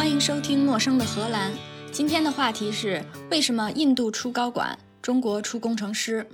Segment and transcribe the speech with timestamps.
[0.00, 1.52] 欢迎收听《陌生的荷兰》。
[1.92, 6.26] 今天的话题是：为什么印度出高管，中国出工程师？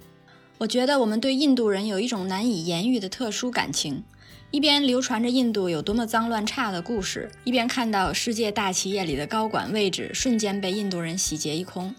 [0.58, 4.04] 我觉得我们对印度人有一种难以言喻的特殊感情。
[4.52, 11.92] 一边流传着印度有多么脏乱差的故事，一边看到世界大企业里的高管位置瞬间被印度人洗劫一空。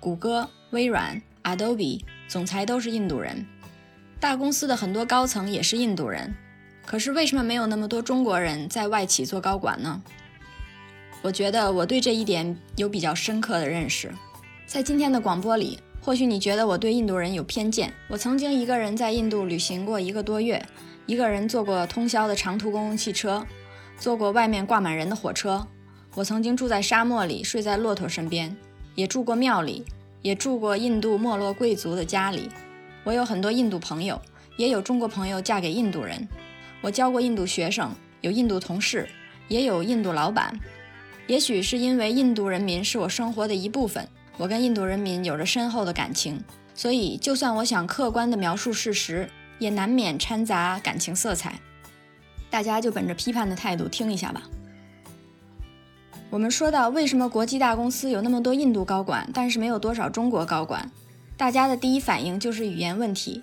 [0.00, 3.44] 谷歌、微软、Adobe 总裁都是印度人，
[4.18, 6.34] 大公司的很多高层也是印度人。
[6.86, 10.02] 可是为什么没有那么多中国人在外企做高管呢？
[11.22, 14.10] 我觉得我对这一点有比较深刻的认识。
[14.66, 17.92] 在今天的广播里，或许你觉得我对印度人有偏见。
[18.08, 20.64] 我曾经一个人在印度旅行过一个多月，
[21.04, 23.46] 一个人坐过通宵的长途公共汽车，
[23.98, 25.66] 坐过外面挂满人的火车。
[26.14, 28.56] 我曾经住在沙漠里，睡在骆驼身边，
[28.94, 29.84] 也住过庙里，
[30.22, 32.48] 也住过印度没落贵族的家里。
[33.04, 34.20] 我有很多印度朋友，
[34.56, 36.26] 也有中国朋友嫁给印度人。
[36.80, 39.06] 我教过印度学生，有印度同事，
[39.48, 40.58] 也有印度老板。
[41.30, 46.42] 也许是因为印度人民是我生活的一部分，我跟印度人民有着深厚的感情，
[46.74, 51.60] 所以就算我想客观地描述事实，也难免掺杂感情色彩。
[52.50, 54.42] 大家就本着批判的态度听一下吧。
[56.30, 60.90] 我们说到为什么国际大公司有那么多印度高管，但是没有多少中国高管，
[61.36, 63.40] 大家的第一反应就是语言问题。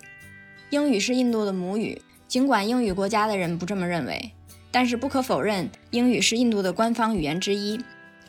[0.68, 2.02] 英语是印度的母语。
[2.26, 4.32] 尽管英语国家的人不这么认为，
[4.70, 7.80] 但是不可否认，英语是印度的官方语言之一，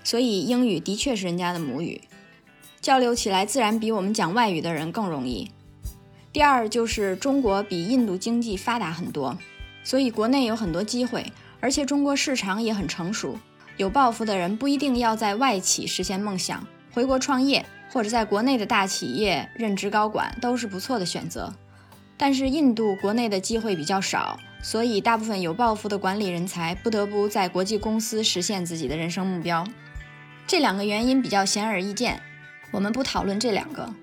[0.03, 2.01] 所以英语的确是人家的母语，
[2.79, 5.51] 交流起来自然比我们讲外语的人更容易。
[6.31, 9.37] 第二就是中国比印度经济发达很多，
[9.83, 11.25] 所以国内有很多机会，
[11.59, 13.37] 而且中国市场也很成熟，
[13.77, 21.53] 有抱负的人不一定要在外企实现梦想，回国创业或者在国内的大企业任职高管都是不错的选择。
[22.15, 29.65] 但是印度国内的机会比较少，所以大部分有抱负的管理人才不得不在国际公司实现自己的人生目标。
[30.45, 32.21] 这两个原因比较显而易见，
[32.71, 33.93] 我们不讨论这两个。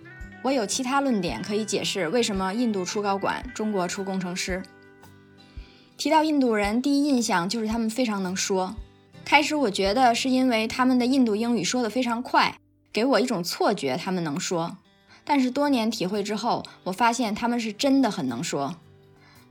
[0.42, 4.62] 我有其他论点可以解释为什么印度出高管，中国出工程师。
[5.96, 8.76] 提到印度人，第一印象就是他们非常能说。
[9.24, 12.56] 开始我觉得是因为他们的印度英语说得非常快，
[12.92, 14.76] 给我一种错觉，他们能说。
[15.24, 18.76] 但是多年体会之后，我发现他们是真的很能说。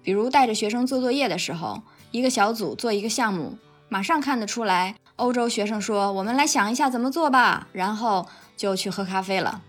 [0.05, 3.57] 比如带着学生做作业的时候，一个小组做一个项目，
[3.89, 9.63] 马上看得出来，欧洲学生说：“我们来想一下怎么做吧。”然后就去喝咖啡了。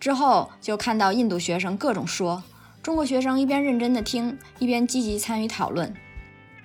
[0.00, 2.42] 之后就看到印度学生各种说，
[2.82, 5.94] 中国学生一边认真的听，一边积极参与讨论。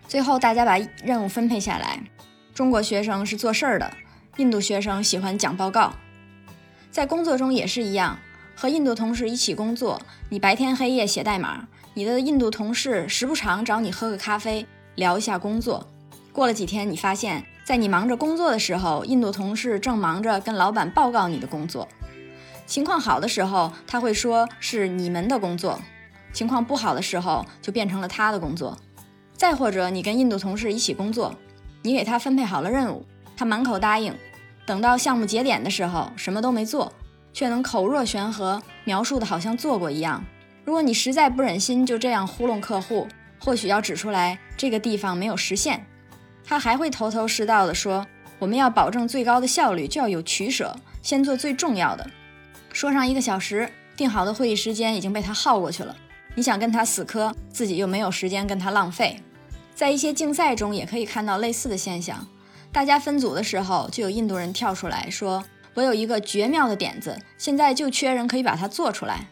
[0.07, 2.01] 最后大家把任务分配下来，
[2.53, 3.91] 中国学生是做事儿的，
[4.37, 5.91] 印度学生喜欢讲报告。
[6.89, 8.17] 在工作中也是一样。
[8.53, 9.99] 和印度同事一起工作，
[10.29, 14.65] 你白天黑夜写代码，你的印度同事时不常找你喝个咖啡，
[14.95, 15.85] 聊一下工作。
[16.31, 21.85] 过了几天，你发现，在你忙着工作的时候，印度同事正忙着跟老板报告你的工作。
[22.65, 25.81] 情况好的时候，他会说是你们的工作；
[26.31, 28.77] 情况不好的时候，就变成了他的工作。
[29.35, 31.35] 再或者，你跟印度同事一起工作，
[31.81, 34.15] 你给他分配好了任务，他满口答应，
[34.65, 36.93] 等到项目节点的时候，什么都没做。
[37.33, 40.21] 却能口若悬河描述的好像做过一样。
[40.71, 43.05] 如果你实在不忍心就这样糊弄客户，
[43.41, 45.85] 或许要指出来这个地方没有实现。
[46.45, 48.07] 他还会头头是道的说
[48.39, 52.09] ：“我们要保证最高的效率，就要有取舍，先做最重要的。”
[52.71, 55.93] 说上一个小时，定好的会议时间已经被他耗过去了。
[56.35, 59.21] 你想跟他死磕，自己又没有时间跟他浪费。
[59.75, 62.25] 在一些竞赛中也可以看到类似的现象。
[62.71, 65.43] 大家分组的时候，就有印度人跳出来说。
[65.73, 69.27] 我有一个绝妙的点子，现在就缺人可以把它做出来。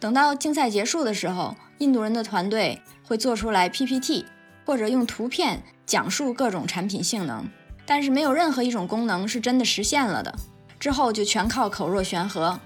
[0.00, 4.26] 等到竞赛结束的时候，印度人的团队会做出来 PPT，
[4.64, 7.48] 或者用图片讲述各种产品性能，
[7.84, 10.34] 但是没有任何一种功能是真的实现了的。
[10.78, 12.60] 之后就全靠口若悬河。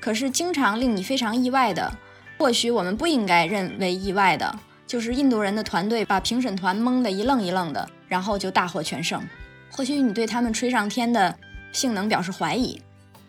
[0.00, 1.92] 可是经常令你非常意外的，
[2.38, 9.22] 或许我们不应该认为意外的，就是印度人的团队把评审团蒙得一愣一愣的，然后就大获全胜。
[9.70, 11.34] 或许你对他们吹上天的。
[11.70, 12.80] 性能表示怀疑，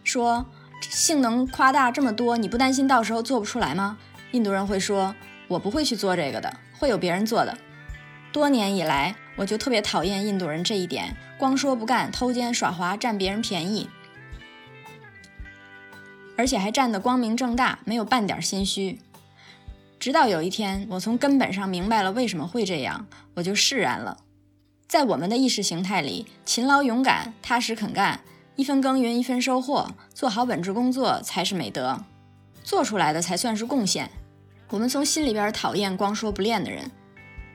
[0.02, 0.46] 说
[0.81, 3.98] 性能夸大这么多，你不担心到时候做不出来吗？
[4.31, 5.16] 印度人会说
[5.48, 7.58] ：“我不会去做这个的，会有别人做的。”
[8.31, 13.90] 多年以来，我就特别讨厌印度人这一点，光说不干，偷奸耍滑，占别人便宜，
[16.38, 19.00] 而且还占得光明正大，没有半点心虚。
[20.00, 24.20] 直到有一天，我从根本上明白了为什么会这样，我就释然了。
[24.88, 28.22] 在我们的意识形态里，勤劳勇敢、踏实肯干，
[28.60, 32.04] 一分耕耘一分收获，做好本职工作才是美德，
[32.62, 34.12] 做出来的才算是贡献。
[34.70, 36.92] 我们从心里边讨厌光说不练的人，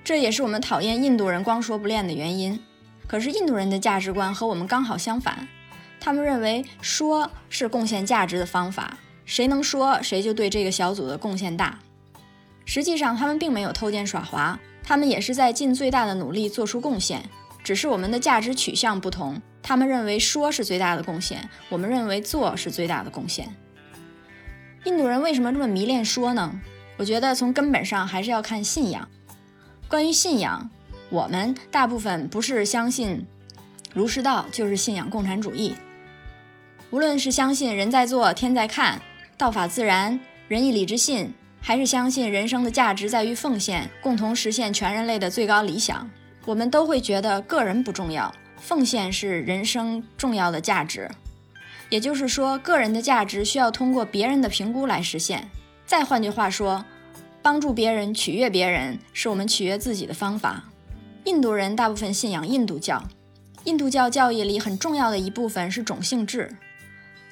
[0.02, 2.58] 这也是我们讨厌印度人光说不练的原因。
[3.06, 5.46] 可是印度人的价值观和我们刚好相反，
[6.00, 8.96] 他们认为说是贡献价值的方法，
[9.26, 11.78] 谁能说谁就对这个小组的贡献大。
[12.64, 17.22] 实际上，他们并没有偷奸耍滑，他们也是在尽最大的努力做出贡献，
[17.62, 19.38] 只是我们的价值取向不同。
[19.66, 23.48] 他们认为说是最大的贡献，我们认为做是最大的贡献。
[24.84, 26.60] 印度人为什么这么迷恋说呢？
[26.98, 29.08] 我觉得从根本上还是要看信仰。
[29.88, 30.70] 关于信仰，
[31.08, 33.26] 我们大部分不是相信
[33.94, 35.74] 儒释道，就是信仰共产主义。
[36.90, 39.00] 无论是相信人在做天在看，
[39.38, 41.32] 道法自然，仁义礼智信，
[41.62, 46.10] 还是相信人生的价值在于奉献，共同实现全人类的最高理想，
[46.44, 48.32] 我们都会觉得个人不重要。
[48.64, 51.10] 奉献是人生重要的价值，
[51.90, 55.50] 也就是说，个人的价值需要通过别人的评估来实现。
[55.84, 56.82] 再换句话说，
[57.42, 60.64] 帮助别人、取悦别人是我们取悦自己的方法。
[61.24, 63.04] 印度人大部分信仰印度教，
[63.64, 66.56] 印度教教义里很重要的一部分是种姓制，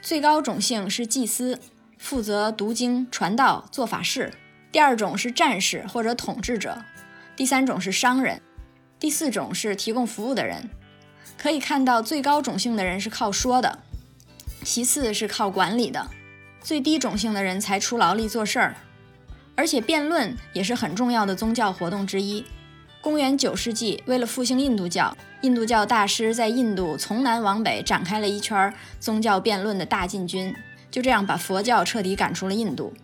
[0.02, 1.58] 最高种姓是祭司，
[1.96, 4.28] 负责读经、传道、做法事；
[4.70, 6.85] 第二种是战士或者统治者；
[7.35, 8.37] 第三种是商人；
[9.00, 10.69] 第四种是提供服务的人。
[11.37, 13.79] 可以看到，最高种姓的人是靠说的，
[14.62, 16.08] 其次是靠管理的，
[16.61, 18.76] 最低种姓的人才出劳力做事儿。
[19.55, 22.44] 而且辩论也是很重要的宗教活动之一。
[23.00, 30.55] 公元九世纪，为了复兴印度教，印度教大师在印度从南往北展开了一圈宗教辩论的大进军，
[30.90, 32.94] 就这样把佛教彻底赶出了印度。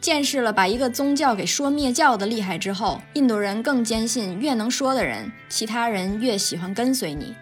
[0.00, 7.34] 见识了把一个宗教给说灭教的厉害之后，印度人更坚信，越能说的人，其他人越喜欢跟随你。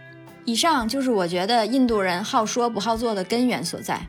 [0.44, 4.06] 以上就是我觉得印度人好说不好做的根源所在。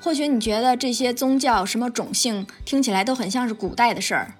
[0.00, 4.34] 或许你觉得这些宗教什么种姓听起来都很像是古代的事儿，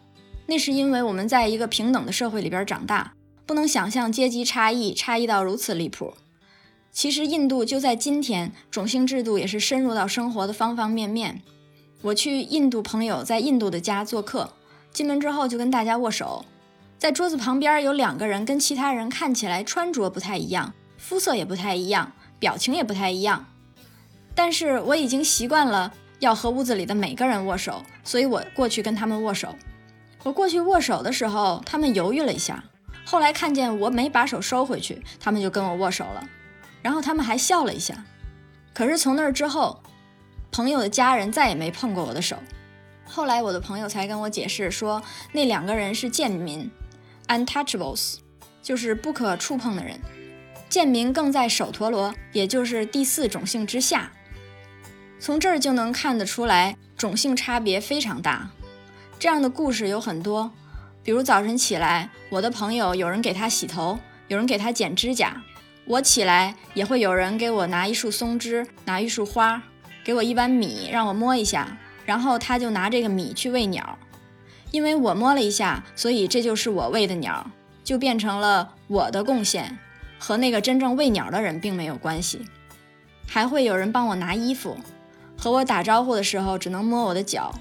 [0.47, 3.13] 那是因为我们在一个平等的社会里边长大，
[3.45, 6.15] 不能想象阶级差异差异到如此离谱。
[6.93, 11.43] 其实印度就在今天，种姓制度也是深入到生活的方方面面。
[12.03, 14.55] 我去印度朋友在印度的家做客，
[14.93, 16.45] 进门之后就跟大家握手，
[16.99, 20.73] 在桌子旁边有两个人跟其他人看起来穿着不太一样。
[21.01, 23.47] 肤色也不太一样，表情也不太一样，
[24.35, 29.57] 但是我已经习惯了要和屋子里的每个人握手，所以我过去跟他们握手。
[30.23, 32.63] 我过去握手的时候，他们犹豫了一下，
[33.05, 36.23] 后来看见我没把手收回去，他们就跟我握手了，
[36.83, 38.05] 然后他们还笑了一下。
[38.73, 39.83] 可是从那儿之后，
[40.53, 42.37] 朋友的家人再也没碰过我的手。
[43.05, 45.03] 后来我的朋友才跟我解释说，
[45.33, 46.71] 那两个人是贱民
[47.27, 48.19] ，untouchables，
[48.63, 49.99] 就是不可触碰的人。
[50.71, 54.13] 贱民更在首陀罗，也就是第四种姓之下。
[55.19, 58.49] 从这儿就能看得出来，种姓差别非常大。
[59.19, 60.53] 这样的故事有很多，
[61.03, 65.43] 比如早晨起来，我的朋友有人给他洗头，有人给他剪指甲。
[65.87, 69.61] 我起来也会有人给我拿一束松枝，拿一束花，
[70.05, 71.77] 给我一碗米让我摸一下，
[72.07, 73.99] 然后他就拿这个米去喂鸟。
[74.71, 77.51] 因为我摸了一下，所以这就是我喂的鸟，
[77.83, 79.77] 就变成了我的贡献。
[80.21, 82.43] 和那个真正喂鸟的人并没有关系，
[83.27, 84.77] 还会有人帮我拿衣服，
[85.37, 87.59] 和我打招呼的时候只能摸我的脚。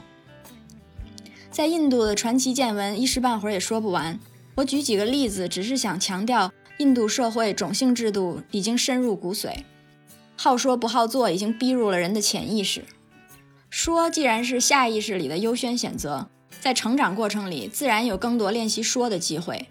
[1.49, 4.19] 在印度的传奇见闻一时半会儿也说不完，
[4.55, 9.63] 我举几个例子，只是想强调印度社会种姓制度已经深入骨髓，
[10.35, 12.83] 好说不好做已经逼入了人的潜意识。
[13.69, 16.27] 说既然是下意识里的优先选择，
[16.59, 19.67] 在成长过程里自然有更多练习说的机会。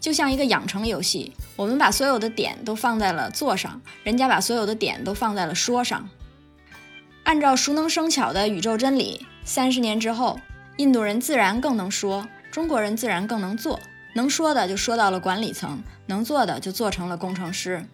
[0.00, 6.08] 就像一个养成游戏，我们把所有的点都放在了做上，人家把所有的点都放在了说上。
[7.24, 10.40] 按照熟能生巧的宇宙真理，三十年之后，
[10.78, 13.78] 印度人自然更能说，中国人自然更能做。
[14.14, 17.84] 能说的就说到了管理层，能做的就做成了工程师。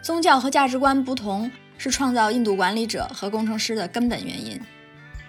[0.00, 1.48] 宗教和价值观不同，
[1.78, 4.60] 是创造印度管理者和工程师的根本原因。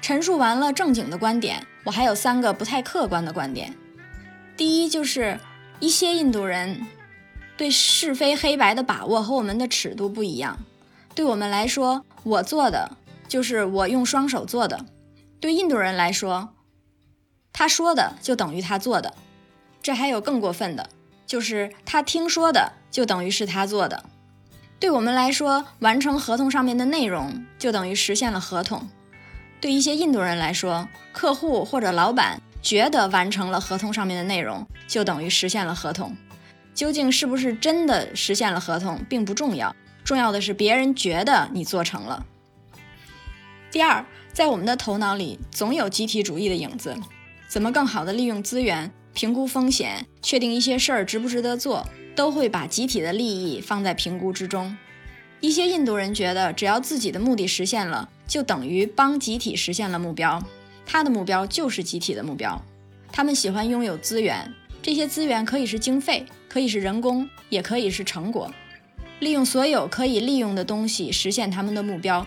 [0.01, 3.71] 陈述完了正经的观点，我还有三个不太客观的观点。
[4.55, 5.39] 第一就是
[5.79, 6.85] 一些印度人
[7.57, 10.57] 对是非黑白的把握和我们的尺度不一样。
[11.15, 14.77] 对我们来说，我做的就是我用双手做的；
[15.39, 16.49] 对印度人来说，
[17.51, 19.13] 他说的就等于他做的。
[19.81, 20.89] 这还有更过分的，
[21.27, 24.05] 就是他听说的就等于是他做的。
[24.79, 28.87] 对我们来说，完成合同上面的内容就等于实现了合同；
[29.59, 32.41] 对一些印度人来说，客户或者老板。
[32.63, 36.15] 觉得完成了合同上面的内容，就等于实现了合同。
[36.73, 42.25] 究竟是不是真的实现了合同，并不重要，重要的是别人觉得你做成了。
[43.69, 46.97] 第二，在我们的头脑里总有集体主义的影子，
[47.47, 54.75] 怎么更好的利用资源、评估风险、确定一些事儿值不值得做，都会把集体的利益放在评估之中。
[55.41, 60.41] 一些印度人觉得，只要自己的目的实现了，就等于帮集体实现了目标。
[60.85, 62.61] 他的目标就是集体的目标。
[63.11, 68.51] 他们喜欢拥有资源，这些资源可以是经费，可以是人工，也可以是成果。
[69.19, 72.25] 利用所有可以利用的东西实现他们的目标。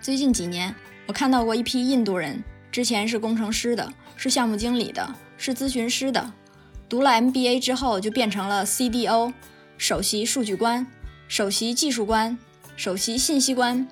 [0.00, 0.74] 最近几年，
[1.06, 6.32] 我看到过一批印度人，之前是工程师的，是项目经理的，是咨询师的，
[6.88, 9.32] 读了 MBA 之后就变成了 CDO，
[9.76, 10.86] 首席数据官。
[11.30, 12.38] 首席技术官、
[12.74, 13.86] 首席信息官，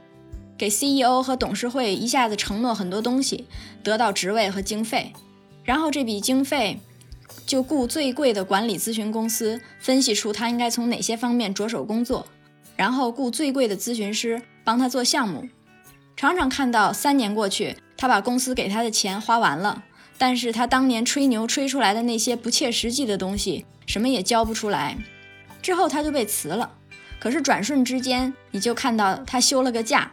[0.58, 3.46] 给 CEO 和董事会一下子承诺很多东西，
[3.82, 5.12] 得到职位和经费，
[5.64, 6.80] 然后这笔经费
[7.44, 12.26] 就雇最贵的管理咨询公司，分析出他应该从哪些方面着手工作，
[12.74, 15.48] 然后雇最贵的咨询师帮他做项目。
[16.16, 19.84] 常常看到三年过去，他把公司给他的钱花完了，
[20.16, 24.96] 但是他当年吹牛吹出来的那些不切实际的东西，什么也交不出来，
[25.60, 26.72] 之后他就被辞了。
[27.18, 30.10] 可是转瞬之间，你就看到他休了个假，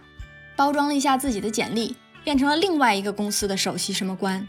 [0.56, 4.46] 包装了一下自己的简历，变成了另外一个公司的首席什么官。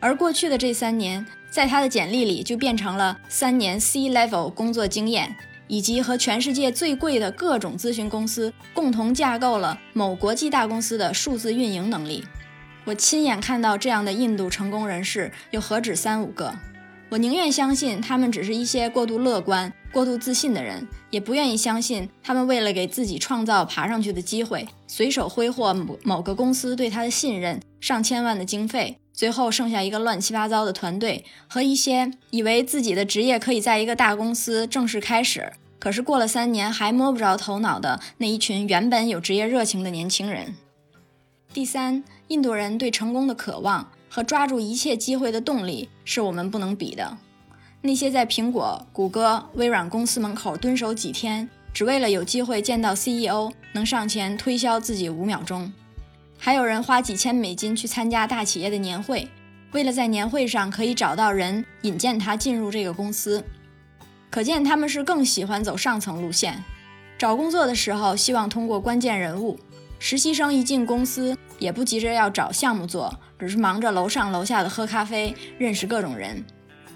[0.00, 5.34] 而过去的这三年，在他的简历里就变成了三年 C level 工作经验，
[5.66, 12.24] 以及和全世界最贵的各种咨询公司共同架构了某国际大公司的数字运营能力。
[12.84, 16.54] 我亲眼看到这样的印度成功人士，又何止三五个。
[17.10, 40.56] 我宁愿相信他们只是一些过度乐观、过度自信的人，也不愿意相信他们为了给自己创造爬上去的机会，随手挥霍某某个公司对他的信任、上千万的经费，最后剩下一个乱七八糟的团队和一些以为自己的职业可以在一个大公司正式开始，可是过了三年还摸不着头脑的那一群原本有职业热情的年轻人。
[41.52, 43.92] 第三，印度人对成功的渴望。
[44.14, 47.18] 和抓住一切机会的动力是我们不能比的。
[47.80, 55.68] 那些在苹果、谷歌、微软公司门口蹲守几天，只为了有机会见到 CEO，能上前推销自己五秒钟；
[56.38, 59.28] 还有人花几千美金去参加大企业的年会，
[59.72, 63.42] 为了在年会上可以找到人引荐他进入这个公司。
[64.30, 66.62] 可见他们是更喜欢走上层路线。
[67.18, 69.58] 找工作的时候，希望通过关键人物。
[69.98, 76.44] 实习生一进公司，也不急着要找项目做，只是忙着楼上楼下的喝咖啡，认识各种人。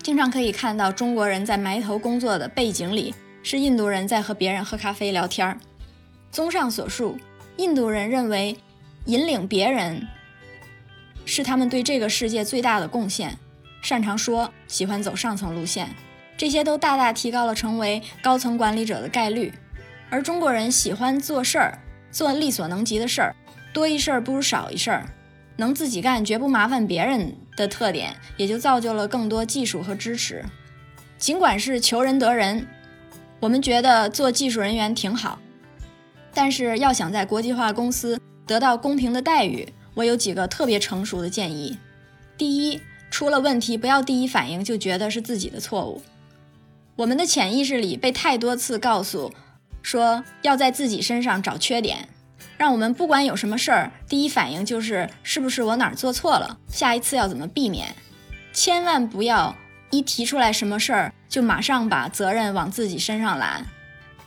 [0.03, 5.59] 经常可以看到中国人在埋头工作的背景里，是印度人在和别人喝咖啡聊天儿。
[6.31, 7.19] 综上所述，
[7.57, 8.57] 印度人认为
[9.07, 10.07] 引领别人
[11.25, 13.39] 是他们对这个世界最大的贡献，
[13.83, 15.89] 擅长说，喜欢走上层路线，
[16.37, 19.53] 这些都大大提高了成为高层管理者的概率。
[20.11, 21.79] 而中国人喜欢做事儿。
[22.11, 23.37] 做力所能及的事儿，
[23.79, 25.15] 多一事儿不如少一事儿，
[25.55, 30.45] 能自己干绝不麻烦别人的特点，也就造就了更多技术和支持。
[31.17, 32.67] 尽管是求人得人，
[33.39, 35.39] 我们觉得做技术人员挺好，
[36.35, 41.79] 但是要想在国际化公司得到公平的待遇，我有几个特别成熟的建议：
[42.37, 42.81] 第一，
[43.13, 46.03] 出了问题不要第一反应就觉得是自己的错误。
[46.97, 49.33] 我们的潜意识里被太多次告诉。
[49.81, 52.09] 说要在自己身上找缺点，
[52.59, 57.95] 让我们不管有什么事儿，第一反应就是是不是我哪儿做错了，下一次要怎么避免。
[58.53, 59.57] 千万不要
[59.91, 63.65] 一提出来什么事儿就马上把责任往自己身上揽。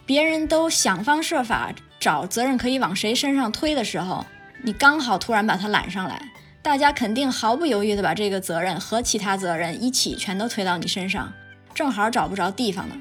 [0.06, 4.26] 别人都想方设法找责任可以往谁身上推的时候，
[4.64, 11.34] 你刚好突然把它揽上来，大家肯定毫不犹豫地把这个责任和其他责任一起全都推到你身上，
[11.74, 12.96] 正好找不着地方呢。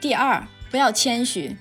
[0.00, 1.56] 第二，不要谦虚。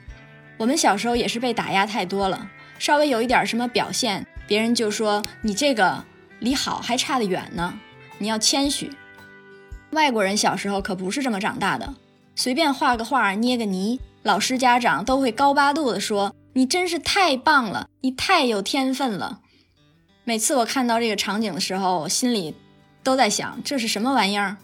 [0.57, 2.49] 我们小时候也是被打压太多了，
[2.83, 6.03] 稍微有一点什么表现，别人就说你这个
[6.39, 7.79] 离好还差得远呢。
[8.17, 8.91] 你要谦虚。
[9.91, 11.93] 外国人小时候可不是这么长大的，
[12.35, 19.39] 随便画个画、捏个泥，老师、家长都会高八度的说你真是太棒了，你太有天分了。
[20.25, 22.53] 每次我看到这个场景的时候，心里
[23.01, 24.57] 都在想这是什么玩意儿。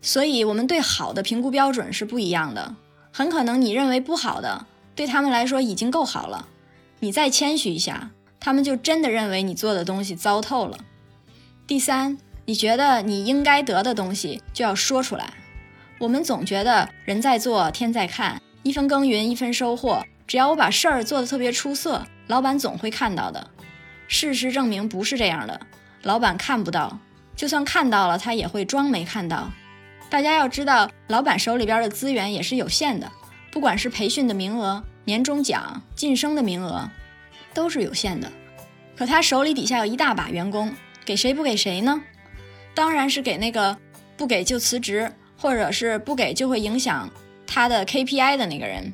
[0.00, 2.76] 所以，我们对好的评估标准是不一样的，
[3.12, 4.66] 很可能你认为不好的。
[4.94, 6.46] 对他们来说已经够好了，
[7.00, 10.78] 你再谦虚一下，他们就真的认为你做的东西糟透了。
[11.66, 15.34] 第三，你觉得你应该得的东西就要说出来。
[15.98, 20.04] 我们总觉得人在做天在看，一分耕耘一分收获。
[20.26, 23.48] 只要我把事儿做得特别出色，老板总会看到的。
[24.06, 25.60] 事实证明不是这样的，
[26.02, 26.98] 老板看不到，
[27.34, 29.50] 就算看到了，他也会装没看到。
[30.10, 33.10] 大家要知道，老板手里边的资源也是有限的。
[33.50, 36.86] 不管是培训的名额、年终奖、晋升的名额，
[37.54, 38.30] 都是有限的。
[38.94, 40.70] 可他手里底下有一大把员工，
[41.02, 42.02] 给谁不给谁呢？
[42.74, 43.74] 当然是给那个
[44.18, 47.08] 不给就辞职，或者是不给就会影响
[47.46, 48.92] 他的 KPI 的那个人。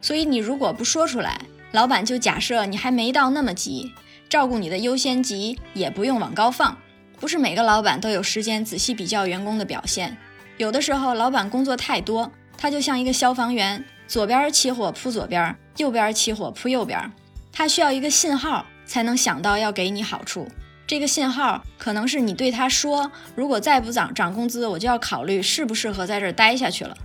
[0.00, 3.92] 所以你如果不说出来，老板就假设你还没到那么急，
[4.28, 6.76] 照顾你的优先级也不用往高放。
[7.20, 10.16] 不是每个老板都有时间仔细比较员工的表现，
[10.56, 17.12] 有的时候老板工作太多，他就像一个消防员，左边起火扑左边，右边起火扑右边，
[17.52, 20.48] 他需要一个信号才能想到要给你好处。
[20.86, 26.96] 这个信号可能是你对他说，如果再不涨涨工资，我就要考虑适不适合在这儿待下去了。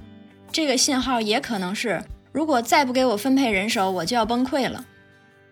[0.52, 4.86] 这个信号也可能是，如果再不给我分配人手，我就要崩溃了。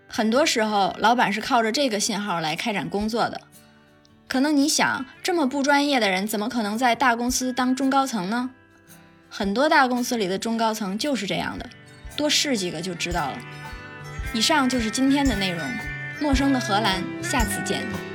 [0.08, 3.42] 很多时候，老板是靠着这个信号来开展工作的。
[4.28, 8.52] 可能你想，这么不专业的人，怎么可能在大公司当中高层呢？
[9.30, 11.70] 很多大公司里的中高层就是这样的，
[12.18, 13.38] 多试几个就知道了。
[14.34, 15.62] 以上就是今天的内容，
[16.20, 18.09] 陌生的荷兰，下次见。